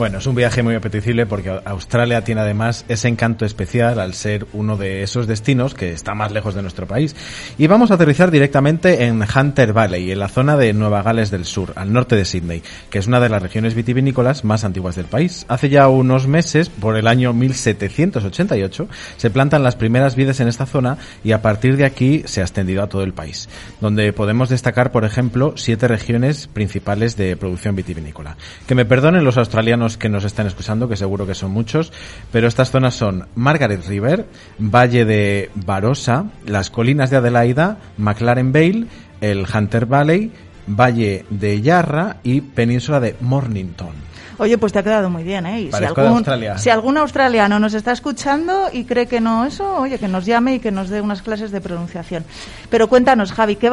[0.01, 4.47] Bueno, es un viaje muy apetecible porque Australia tiene además ese encanto especial al ser
[4.51, 7.15] uno de esos destinos que está más lejos de nuestro país.
[7.59, 11.45] Y vamos a aterrizar directamente en Hunter Valley, en la zona de Nueva Gales del
[11.45, 15.05] Sur, al norte de Sydney, que es una de las regiones vitivinícolas más antiguas del
[15.05, 15.45] país.
[15.49, 18.87] Hace ya unos meses, por el año 1788,
[19.17, 22.45] se plantan las primeras vides en esta zona y a partir de aquí se ha
[22.45, 23.49] extendido a todo el país,
[23.81, 28.35] donde podemos destacar, por ejemplo, siete regiones principales de producción vitivinícola.
[28.65, 31.91] Que me perdonen los australianos que nos están escuchando, que seguro que son muchos,
[32.31, 34.27] pero estas zonas son Margaret River,
[34.59, 38.87] Valle de Barossa, las colinas de Adelaida, McLaren Vale,
[39.21, 40.31] el Hunter Valley,
[40.67, 44.10] Valle de Yarra y península de Mornington.
[44.41, 45.61] Oye, pues te ha quedado muy bien, ¿eh?
[45.61, 46.25] Y si algún,
[46.57, 50.55] si algún australiano nos está escuchando y cree que no eso, oye, que nos llame
[50.55, 52.25] y que nos dé unas clases de pronunciación.
[52.71, 53.69] Pero cuéntanos, Javi, ¿qué,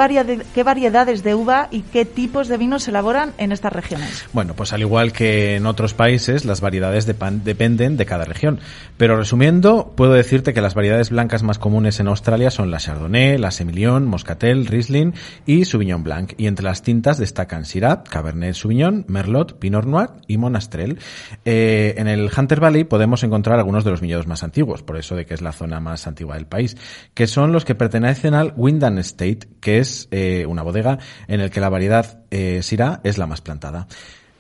[0.55, 4.27] qué variedades de uva y qué tipos de vinos se elaboran en estas regiones?
[4.35, 8.61] Bueno, pues al igual que en otros países, las variedades dependen de cada región.
[8.99, 13.39] Pero resumiendo, puedo decirte que las variedades blancas más comunes en Australia son la Chardonnay,
[13.39, 15.15] la Semillon, Moscatel, Riesling
[15.47, 16.35] y Sauvignon Blanc.
[16.37, 20.99] Y entre las tintas destacan Syrah, Cabernet Sauvignon, Merlot, Pinot Noir y Monastrell.
[21.45, 25.15] Eh, en el Hunter Valley podemos encontrar algunos de los viñedos más antiguos, por eso
[25.15, 26.77] de que es la zona más antigua del país,
[27.15, 31.51] que son los que pertenecen al Wyndham Estate, que es eh, una bodega en el
[31.51, 33.87] que la variedad eh, Syrah es la más plantada.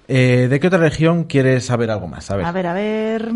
[0.08, 2.30] ¿De qué otra región quieres saber algo más?
[2.30, 2.46] A ver.
[2.46, 3.30] A ver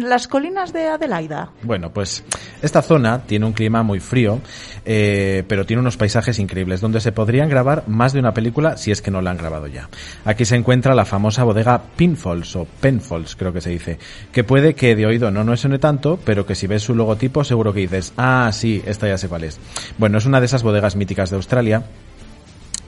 [0.00, 1.50] las colinas de Adelaida.
[1.62, 2.24] Bueno, pues
[2.62, 4.40] esta zona tiene un clima muy frío,
[4.84, 8.90] eh, pero tiene unos paisajes increíbles donde se podrían grabar más de una película si
[8.90, 9.88] es que no la han grabado ya.
[10.24, 13.98] Aquí se encuentra la famosa bodega Pinfalls o Penfolds, creo que se dice,
[14.32, 17.44] que puede que de oído no nos suene tanto, pero que si ves su logotipo
[17.44, 19.60] seguro que dices, ah, sí, esta ya sé cuál es.
[19.98, 21.82] Bueno, es una de esas bodegas míticas de Australia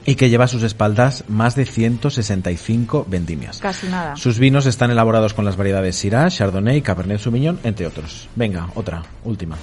[0.05, 3.59] y que lleva a sus espaldas más de 165 vendimias.
[3.59, 4.15] Casi nada.
[4.15, 8.29] Sus vinos están elaborados con las variedades Syrah, Chardonnay, Cabernet Sauvignon, entre otros.
[8.35, 9.57] Venga, otra, última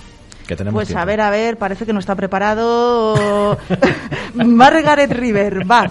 [0.73, 3.59] pues a ver, a ver, parece que no está preparado
[4.35, 5.91] Margaret River, va.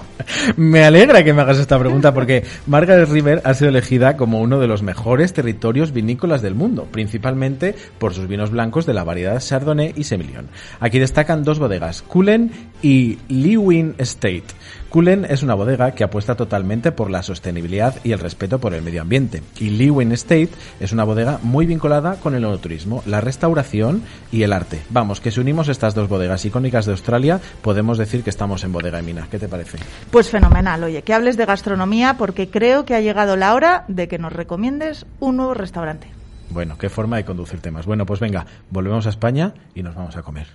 [0.56, 4.60] Me alegra que me hagas esta pregunta porque Margaret River ha sido elegida como uno
[4.60, 9.40] de los mejores territorios vinícolas del mundo, principalmente por sus vinos blancos de la variedad
[9.40, 10.48] Chardonnay y Semillon.
[10.80, 14.44] Aquí destacan dos bodegas, Cullen y Lewin Estate
[14.92, 18.82] Cullen es una bodega que apuesta totalmente por la sostenibilidad y el respeto por el
[18.82, 19.42] medio ambiente.
[19.58, 20.50] Y Lewin Estate
[20.82, 24.82] es una bodega muy vinculada con el enoturismo, la restauración y el arte.
[24.90, 28.74] Vamos, que si unimos estas dos bodegas icónicas de Australia, podemos decir que estamos en
[28.74, 29.30] bodega de mina.
[29.32, 29.78] ¿Qué te parece?
[30.12, 30.84] Pues fenomenal.
[30.84, 34.34] Oye, que hables de gastronomía porque creo que ha llegado la hora de que nos
[34.34, 36.10] recomiendes un nuevo restaurante.
[36.50, 37.86] Bueno, qué forma de conducir temas.
[37.86, 40.48] Bueno, pues venga, volvemos a España y nos vamos a comer.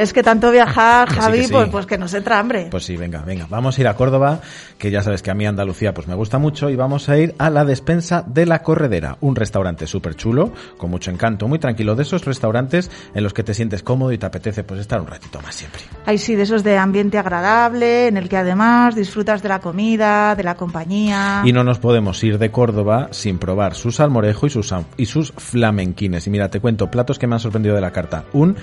[0.00, 1.52] Es que tanto viajar, Que Javi, sí.
[1.52, 2.68] Pues, pues que nos entra hambre.
[2.70, 3.46] Pues sí, venga, venga.
[3.50, 4.40] Vamos a ir a Córdoba,
[4.78, 7.34] que ya sabes que a mí Andalucía pues me gusta mucho, y vamos a ir
[7.36, 11.96] a la despensa de la Corredera, un restaurante súper chulo, con mucho encanto, muy tranquilo,
[11.96, 15.06] de esos restaurantes en los que te sientes cómodo y te apetece pues estar un
[15.06, 15.82] ratito más siempre.
[16.06, 20.34] Ay, sí, de esos de ambiente agradable, en el que además disfrutas de la comida,
[20.34, 21.42] de la compañía.
[21.44, 25.32] Y no nos podemos ir de Córdoba sin probar su salmorejo y sus, y sus
[25.32, 26.26] flamenquines.
[26.26, 28.24] Y mira, te cuento platos que me han sorprendido de la carta.
[28.32, 28.56] Un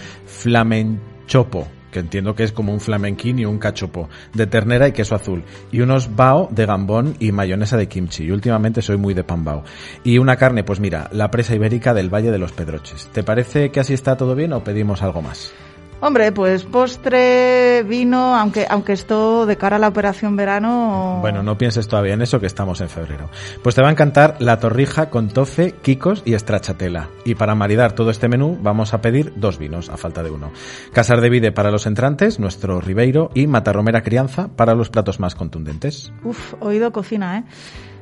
[1.27, 5.15] flamenchopo, que entiendo que es como un flamenquín y un cachopo, de ternera y queso
[5.15, 5.43] azul.
[5.71, 8.25] Y unos bao de gambón y mayonesa de kimchi.
[8.25, 9.63] Y últimamente soy muy de pan bao.
[10.03, 13.09] Y una carne, pues mira, la presa ibérica del Valle de los Pedroches.
[13.11, 15.53] ¿Te parece que así está todo bien o pedimos algo más?
[15.99, 21.17] Hombre, pues postre, vino, aunque, aunque esto de cara a la operación verano...
[21.21, 23.31] Bueno, no pienses todavía en eso que estamos en febrero.
[23.63, 27.09] Pues te va a encantar la torrija con tofe, quicos y stracciatella.
[27.25, 30.51] Y para maridar todo este menú vamos a pedir dos vinos, a falta de uno.
[30.93, 35.33] Casar de Vide para los entrantes, nuestro Ribeiro y Matarromera Crianza para los platos más
[35.33, 36.13] contundentes.
[36.23, 37.43] Uf, oído cocina, ¿eh?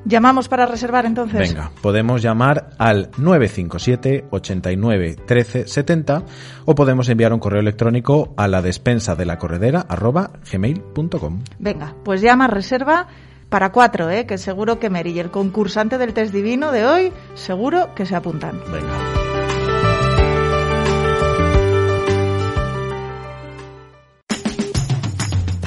[0.05, 1.39] Llamamos para reservar entonces.
[1.39, 6.23] Venga, podemos llamar al 957 89 13 70
[6.65, 11.43] o podemos enviar un correo electrónico a la despensa de la corredera arroba gmail.com.
[11.59, 13.07] Venga, pues llama, reserva
[13.49, 14.25] para cuatro, ¿eh?
[14.25, 18.15] Que seguro que Mary y el concursante del test divino de hoy, seguro que se
[18.15, 18.59] apuntan.
[18.71, 19.24] Venga.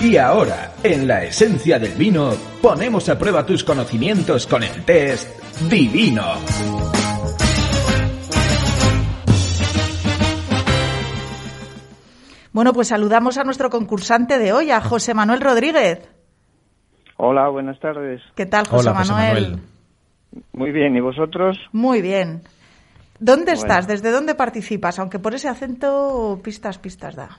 [0.01, 2.31] Y ahora, en la esencia del vino,
[2.63, 5.29] ponemos a prueba tus conocimientos con el test
[5.69, 6.25] Divino.
[12.53, 16.09] Bueno, pues saludamos a nuestro concursante de hoy, a José Manuel Rodríguez.
[17.17, 18.21] Hola, buenas tardes.
[18.35, 19.59] ¿Qué tal, José, Hola, José Manuel.
[20.53, 21.57] Muy bien, ¿y vosotros?
[21.73, 22.43] Muy bien.
[23.19, 23.61] ¿Dónde Bueno.
[23.61, 23.87] estás?
[23.89, 24.99] ¿Desde dónde participas?
[24.99, 27.39] Aunque por ese acento pistas, pistas da.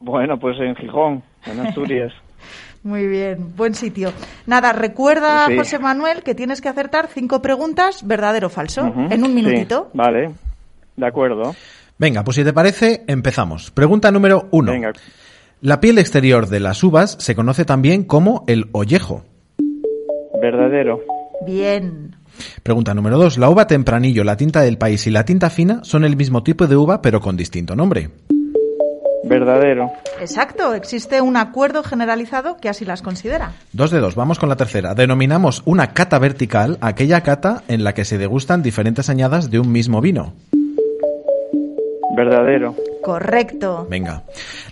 [0.00, 2.12] Bueno, pues en Gijón, en Asturias.
[2.82, 4.12] Muy bien, buen sitio.
[4.46, 5.56] Nada, recuerda, Sí.
[5.56, 9.90] José Manuel, que tienes que acertar cinco preguntas, verdadero o falso, en un sí, minutito.
[9.94, 10.32] vale,
[10.96, 11.54] de acuerdo.
[11.98, 13.70] Venga, pues si te parece, empezamos.
[13.70, 14.72] Pregunta número uno.
[14.72, 14.92] Venga,
[15.62, 19.24] La piel exterior de las uvas se conoce también como el ollejo.
[20.42, 21.00] verdadero,
[21.46, 22.16] Bien.
[22.62, 23.38] Pregunta número dos.
[23.38, 26.66] La uva tempranillo, la tinta del país y la tinta fina son el mismo tipo
[26.66, 28.10] de uva pero con distinto nombre.
[29.26, 33.52] Verdadero, Exacto, existe un acuerdo generalizado que así las considera.
[33.72, 34.14] Dos de dos.
[34.14, 34.94] Vamos con la tercera.
[34.94, 39.72] Denominamos una cata vertical aquella cata en la que se degustan diferentes añadas de un
[39.72, 40.34] mismo vino.
[42.16, 43.86] verdadero, Correcto.
[43.90, 44.22] Venga.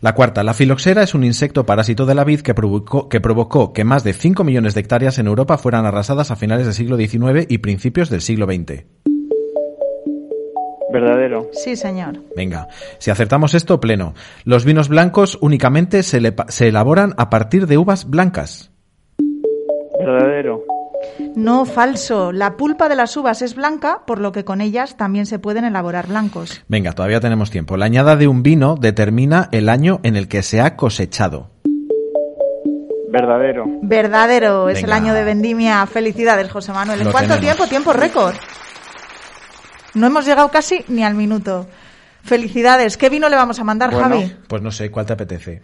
[0.01, 0.43] La cuarta.
[0.43, 4.05] La filoxera es un insecto parásito de la vid que provocó, que provocó que más
[4.05, 7.59] de 5 millones de hectáreas en Europa fueran arrasadas a finales del siglo XIX y
[7.59, 8.85] principios del siglo XX.
[10.93, 12.19] Verdadero, Sí, señor.
[12.37, 14.15] Venga, si acertamos esto, pleno.
[14.45, 18.71] Los vinos blancos únicamente se, le- se elaboran a partir de uvas blancas.
[19.99, 20.65] verdadero,
[21.35, 22.31] No, falso.
[22.33, 25.65] La pulpa de las uvas es blanca, por lo que con ellas también se pueden
[25.65, 26.63] elaborar blancos.
[26.69, 27.77] Venga, todavía tenemos tiempo.
[27.77, 31.51] La añada de un vino determina el año en el que se ha cosechado.
[33.09, 33.67] verdadero.
[33.83, 35.85] Verdadero, es el año de vendimia.
[35.87, 37.01] Felicidades, José Manuel.
[37.01, 37.57] ¿En Lo cuánto tenemos.
[37.57, 37.69] tiempo?
[37.69, 38.35] Tiempo récord.
[39.95, 41.67] No hemos llegado casi ni al minuto.
[42.23, 42.97] Felicidades.
[42.97, 44.09] ¿Qué vino le vamos a mandar, Bueno.
[44.09, 44.37] Javi?
[44.49, 45.63] Pues no sé, ¿cuál te apetece?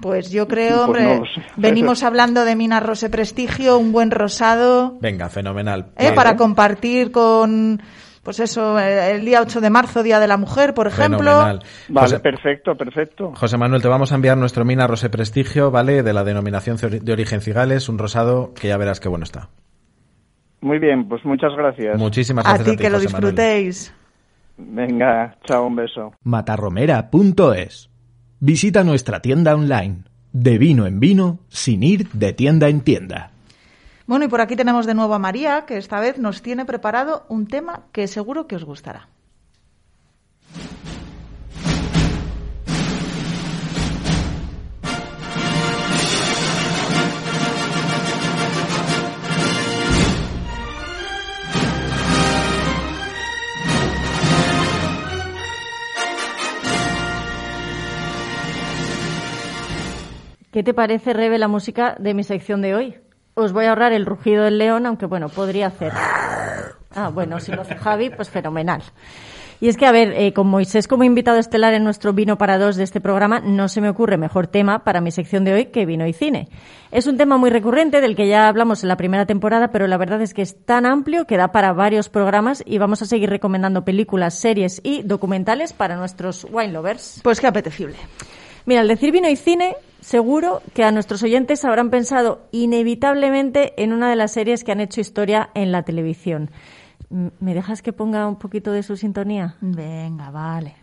[0.00, 1.22] Pues yo creo, Pues hombre, no
[1.56, 5.86] venimos hablando de Minas Rose Prestigio, un buen rosado, Venga, fenomenal.
[5.96, 6.10] ¿eh?
[6.12, 7.80] para compartir con,
[8.24, 11.18] pues eso, eh, el día 8 de marzo, Día de la Mujer, por ejemplo.
[11.30, 11.62] Fenomenal.
[11.88, 13.32] Vale, José, perfecto, perfecto.
[13.36, 16.02] José Manuel, te vamos a enviar nuestro Mina Rosé Prestigio, ¿vale?
[16.02, 19.48] De la denominación de origen Cigales, un rosado que ya verás qué bueno está.
[20.64, 21.98] Muy bien, pues muchas gracias.
[21.98, 23.06] Muchísimas A gracias ti que lo Manuel.
[23.06, 23.94] disfrutéis.
[24.56, 26.14] Venga, chao, un beso.
[26.22, 27.90] matarromera.es.
[28.40, 30.04] Visita nuestra tienda online.
[30.32, 33.30] De vino en vino, sin ir de tienda en tienda.
[34.06, 37.26] Bueno, y por aquí tenemos de nuevo a María, que esta vez nos tiene preparado
[37.28, 39.08] un tema que seguro que os gustará.
[60.54, 62.94] ¿Qué te parece, Rebe, la música de mi sección de hoy?
[63.34, 65.90] Os voy a ahorrar el rugido del león, aunque bueno, podría hacer.
[66.94, 68.80] Ah, bueno, si lo hace Javi, pues fenomenal.
[69.60, 72.56] Y es que, a ver, eh, con Moisés como invitado estelar en nuestro Vino para
[72.56, 75.66] Dos de este programa, no se me ocurre mejor tema para mi sección de hoy
[75.66, 76.48] que vino y cine.
[76.92, 79.96] Es un tema muy recurrente del que ya hablamos en la primera temporada, pero la
[79.96, 83.28] verdad es que es tan amplio que da para varios programas y vamos a seguir
[83.28, 87.18] recomendando películas, series y documentales para nuestros wine lovers.
[87.24, 87.96] Pues qué apetecible.
[88.66, 93.92] Mira, al decir vino y cine, seguro que a nuestros oyentes habrán pensado inevitablemente en
[93.92, 96.50] una de las series que han hecho historia en la televisión.
[97.10, 99.56] ¿Me dejas que ponga un poquito de su sintonía?
[99.60, 100.76] Venga, vale.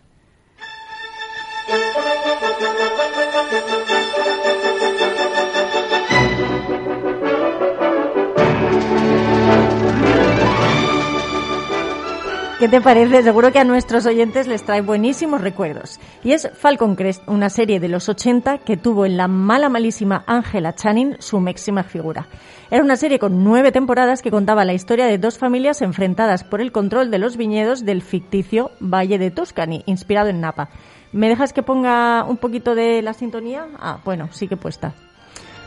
[12.62, 13.24] ¿Qué te parece?
[13.24, 15.98] Seguro que a nuestros oyentes les trae buenísimos recuerdos.
[16.22, 20.22] Y es Falcon Crest, una serie de los 80 que tuvo en la mala malísima
[20.28, 22.28] Angela Channing su máxima figura.
[22.70, 26.60] Era una serie con nueve temporadas que contaba la historia de dos familias enfrentadas por
[26.60, 30.68] el control de los viñedos del ficticio Valle de Tuscany, inspirado en Napa.
[31.10, 33.66] ¿Me dejas que ponga un poquito de la sintonía?
[33.80, 34.94] Ah, bueno, sí que puesta.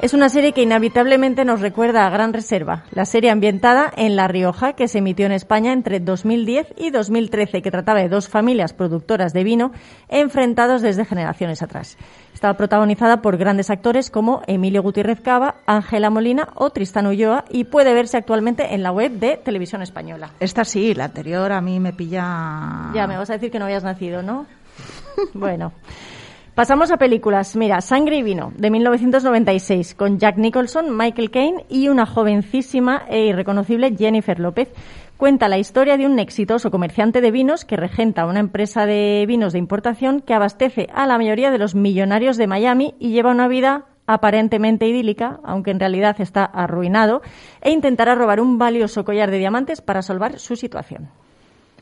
[0.01, 4.27] Es una serie que inevitablemente nos recuerda a Gran Reserva, la serie ambientada en La
[4.27, 8.73] Rioja que se emitió en España entre 2010 y 2013, que trataba de dos familias
[8.73, 9.71] productoras de vino
[10.10, 11.97] enfrentados desde generaciones atrás.
[12.34, 17.63] Estaba protagonizada por grandes actores como Emilio Gutiérrez Cava, Ángela Molina o Tristán Ulloa y
[17.63, 20.31] puede verse actualmente en la web de Televisión Española.
[20.41, 22.91] Esta sí, la anterior a mí me pilla...
[22.93, 24.45] Ya, me vas a decir que no habías nacido, ¿no?
[25.34, 25.71] bueno.
[26.55, 27.57] Pasamos a películas.
[27.57, 33.25] Mira, Sangre y Vino, de 1996, con Jack Nicholson, Michael Caine y una jovencísima e
[33.25, 34.69] irreconocible Jennifer López.
[35.17, 39.51] Cuenta la historia de un exitoso comerciante de vinos que regenta una empresa de vinos
[39.51, 43.49] de importación que abastece a la mayoría de los millonarios de Miami y lleva una
[43.49, 47.21] vida aparentemente idílica, aunque en realidad está arruinado,
[47.59, 51.09] e intentará robar un valioso collar de diamantes para salvar su situación.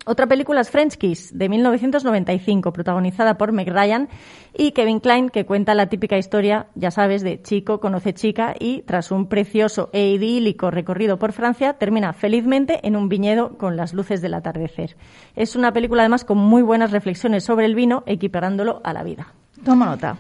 [0.06, 4.10] Otra película es French Kiss, de 1995, protagonizada por Meg Ryan
[4.54, 8.82] y Kevin Klein, que cuenta la típica historia, ya sabes, de chico conoce chica y,
[8.82, 13.94] tras un precioso e idílico recorrido por Francia, termina felizmente en un viñedo con las
[13.94, 14.98] luces del atardecer.
[15.38, 19.34] Es una película, además, con muy buenas reflexiones sobre el vino, equiparándolo a la vida.
[19.64, 20.18] Toma nota.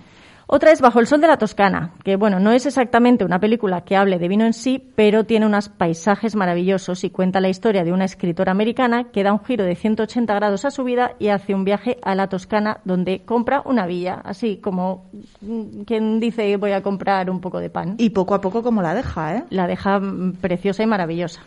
[0.55, 3.81] Otra es Bajo el Sol de la Toscana, que bueno, no es exactamente una película
[3.81, 7.83] que hable de vino en sí, pero tiene unos paisajes maravillosos y cuenta la historia
[7.83, 11.29] de una escritora americana que da un giro de 180 grados a su vida y
[11.29, 15.09] hace un viaje a la Toscana donde compra una villa, así como
[15.87, 17.95] quien dice voy a comprar un poco de pan.
[17.97, 19.43] Y poco a poco como la deja, ¿eh?
[19.49, 19.99] La deja
[20.39, 21.41] preciosa y maravillosa.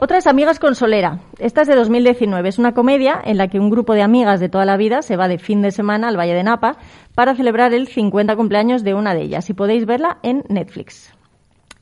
[0.00, 1.18] Otra es Amigas con Solera.
[1.40, 2.48] Esta es de 2019.
[2.48, 5.16] Es una comedia en la que un grupo de amigas de toda la vida se
[5.16, 6.76] va de fin de semana al Valle de Napa
[7.16, 9.50] para celebrar el 50 cumpleaños de una de ellas.
[9.50, 11.12] Y podéis verla en Netflix.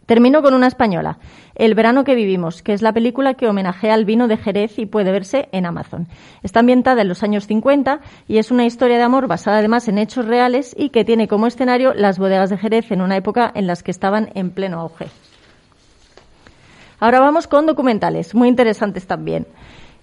[0.07, 1.19] Termino con una española,
[1.57, 4.87] El verano que vivimos, que es la película que homenajea al vino de Jerez y
[4.87, 6.09] puede verse en Amazon.
[6.43, 9.99] Está ambientada en los años 50 y es una historia de amor basada además en
[9.99, 13.67] hechos reales y que tiene como escenario las bodegas de Jerez en una época en
[13.67, 15.09] las que estaban en pleno auge.
[16.99, 19.47] Ahora vamos con documentales, muy interesantes también.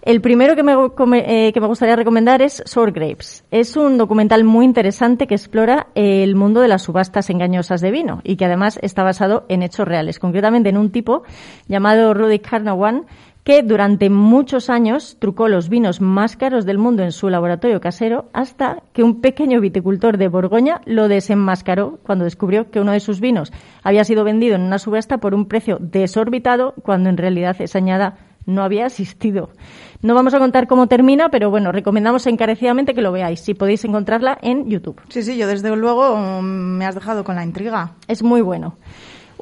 [0.03, 3.45] El primero que me, eh, que me, gustaría recomendar es Sour Grapes.
[3.51, 8.19] Es un documental muy interesante que explora el mundo de las subastas engañosas de vino
[8.25, 11.23] y que además está basado en hechos reales, concretamente en un tipo
[11.69, 13.05] llamado Rudy Carnawan
[13.43, 18.29] que durante muchos años trucó los vinos más caros del mundo en su laboratorio casero
[18.33, 23.19] hasta que un pequeño viticultor de Borgoña lo desenmascaró cuando descubrió que uno de sus
[23.19, 23.51] vinos
[23.83, 28.17] había sido vendido en una subasta por un precio desorbitado cuando en realidad esa añada
[28.45, 29.49] no había existido.
[30.01, 33.85] No vamos a contar cómo termina, pero bueno, recomendamos encarecidamente que lo veáis, si podéis
[33.85, 35.01] encontrarla en YouTube.
[35.09, 37.93] Sí, sí, yo desde luego mm, me has dejado con la intriga.
[38.07, 38.75] Es muy bueno.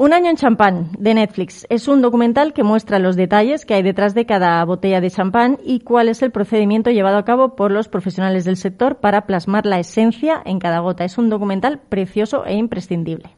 [0.02, 3.84] Un año en champán de Netflix es un documental que muestra los detalles que hay
[3.84, 7.70] detrás de cada botella de champán y cuál es el procedimiento llevado a cabo por
[7.70, 11.06] los profesionales del sector para plasmar la esencia en cada gota.
[11.06, 13.30] Es un documental precioso e imprescindible.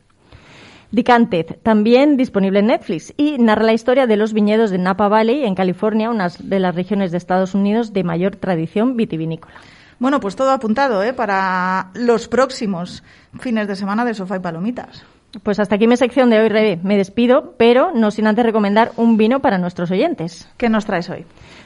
[0.92, 5.44] Decanted, también disponible en Netflix, y narra la historia de los viñedos de Napa Valley,
[5.44, 9.56] en California, una de las regiones de Estados Unidos de mayor tradición vitivinícola.
[10.00, 11.12] Bueno, pues todo apuntado ¿eh?
[11.12, 13.04] para los próximos
[13.38, 15.04] fines de semana de Sofá y Palomitas.
[15.42, 16.80] Pues hasta aquí mi sección de hoy, Rebe.
[16.84, 20.48] Me despido, pero no sin antes recomendar un vino para nuestros oyentes.
[20.58, 21.26] ¿Qué nos traes hoy?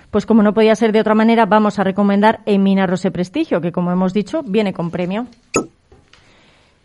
[0.09, 3.73] Pues como no podía ser de otra manera, vamos a recomendar Emina Rosé Prestigio, que
[3.73, 5.27] como hemos dicho, viene con premio.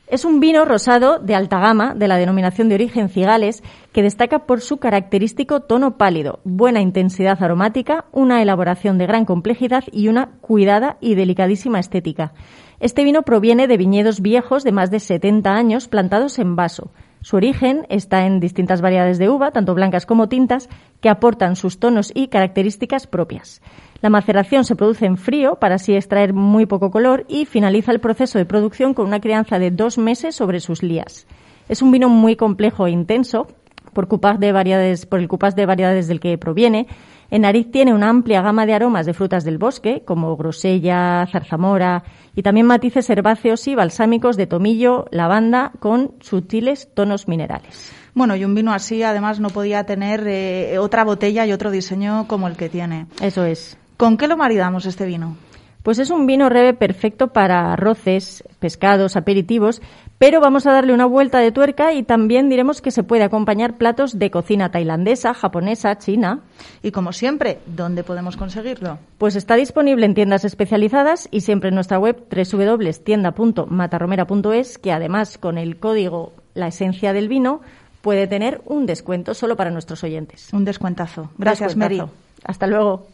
[0.09, 3.63] Es un vino rosado de alta gama, de la denominación de origen Cigales,
[3.93, 9.85] que destaca por su característico tono pálido, buena intensidad aromática, una elaboración de gran complejidad
[9.91, 12.35] y una cuidada y delicadísima estética.
[12.83, 16.91] Este vino proviene de viñedos viejos de más de 70 años plantados en vaso.
[17.21, 20.69] Su origen está en distintas variedades de uva, tanto blancas como tintas,
[21.01, 23.63] que aportan sus tonos y características propias.
[24.01, 28.01] La maceración se produce en frío para así extraer muy poco color y finaliza el
[28.01, 31.29] proceso de producción con una crianza de dos meses sobre sus lías.
[31.69, 33.47] Es un vino muy complejo e intenso
[33.93, 34.09] por,
[34.39, 36.89] de variedades, por el cupás de variedades del que proviene.
[37.33, 42.05] En nariz tiene una amplia gama de aromas de frutas del bosque, como grosella, zarzamora,
[42.37, 47.91] y también matices herbáceos y balsámicos de tomillo, lavanda, con sutiles tonos minerales.
[48.13, 52.29] Bueno, y un vino así, además, no podía tener eh, otra botella y otro diseño
[52.29, 53.07] como el que tiene.
[53.23, 53.79] Eso es.
[53.97, 55.35] ¿Con qué lo maridamos este vino?
[55.83, 59.83] Pues es un vino rebe perfecto para arroces, pescados, aperitivos,
[60.19, 63.77] pero vamos a darle una vuelta de tuerca y también diremos que se puede acompañar
[63.77, 66.43] platos de cocina tailandesa, japonesa, china.
[66.81, 69.01] Y como siempre, ¿dónde podemos conseguirlo?
[69.19, 75.59] Pues está disponible en tiendas especializadas y siempre en nuestra web www.tienda.matarromera.es, que además con
[75.59, 77.63] el código La Esencia del Vino
[78.01, 80.51] puede tener un descuento solo para nuestros oyentes.
[80.53, 81.31] Un descuentazo.
[81.37, 82.01] Gracias, Mary.
[82.45, 83.09] Hasta luego.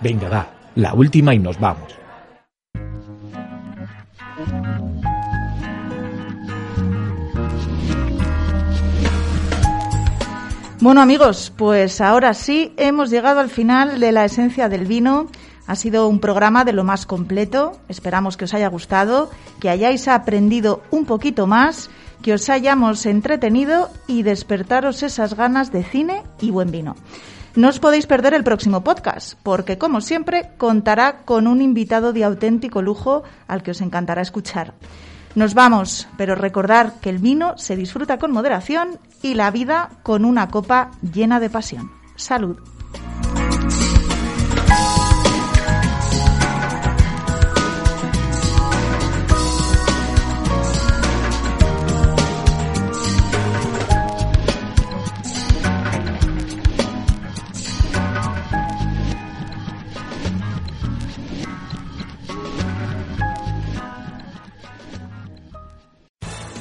[0.00, 1.94] Venga, da, la última y nos vamos.
[10.80, 15.28] Bueno amigos, pues ahora sí hemos llegado al final de la esencia del vino.
[15.68, 17.78] Ha sido un programa de lo más completo.
[17.88, 21.88] Esperamos que os haya gustado, que hayáis aprendido un poquito más,
[22.20, 26.96] que os hayamos entretenido y despertaros esas ganas de cine y buen vino.
[27.54, 32.24] No os podéis perder el próximo podcast, porque como siempre contará con un invitado de
[32.24, 34.72] auténtico lujo al que os encantará escuchar.
[35.34, 40.24] Nos vamos, pero recordar que el vino se disfruta con moderación y la vida con
[40.24, 41.90] una copa llena de pasión.
[42.16, 42.56] Salud.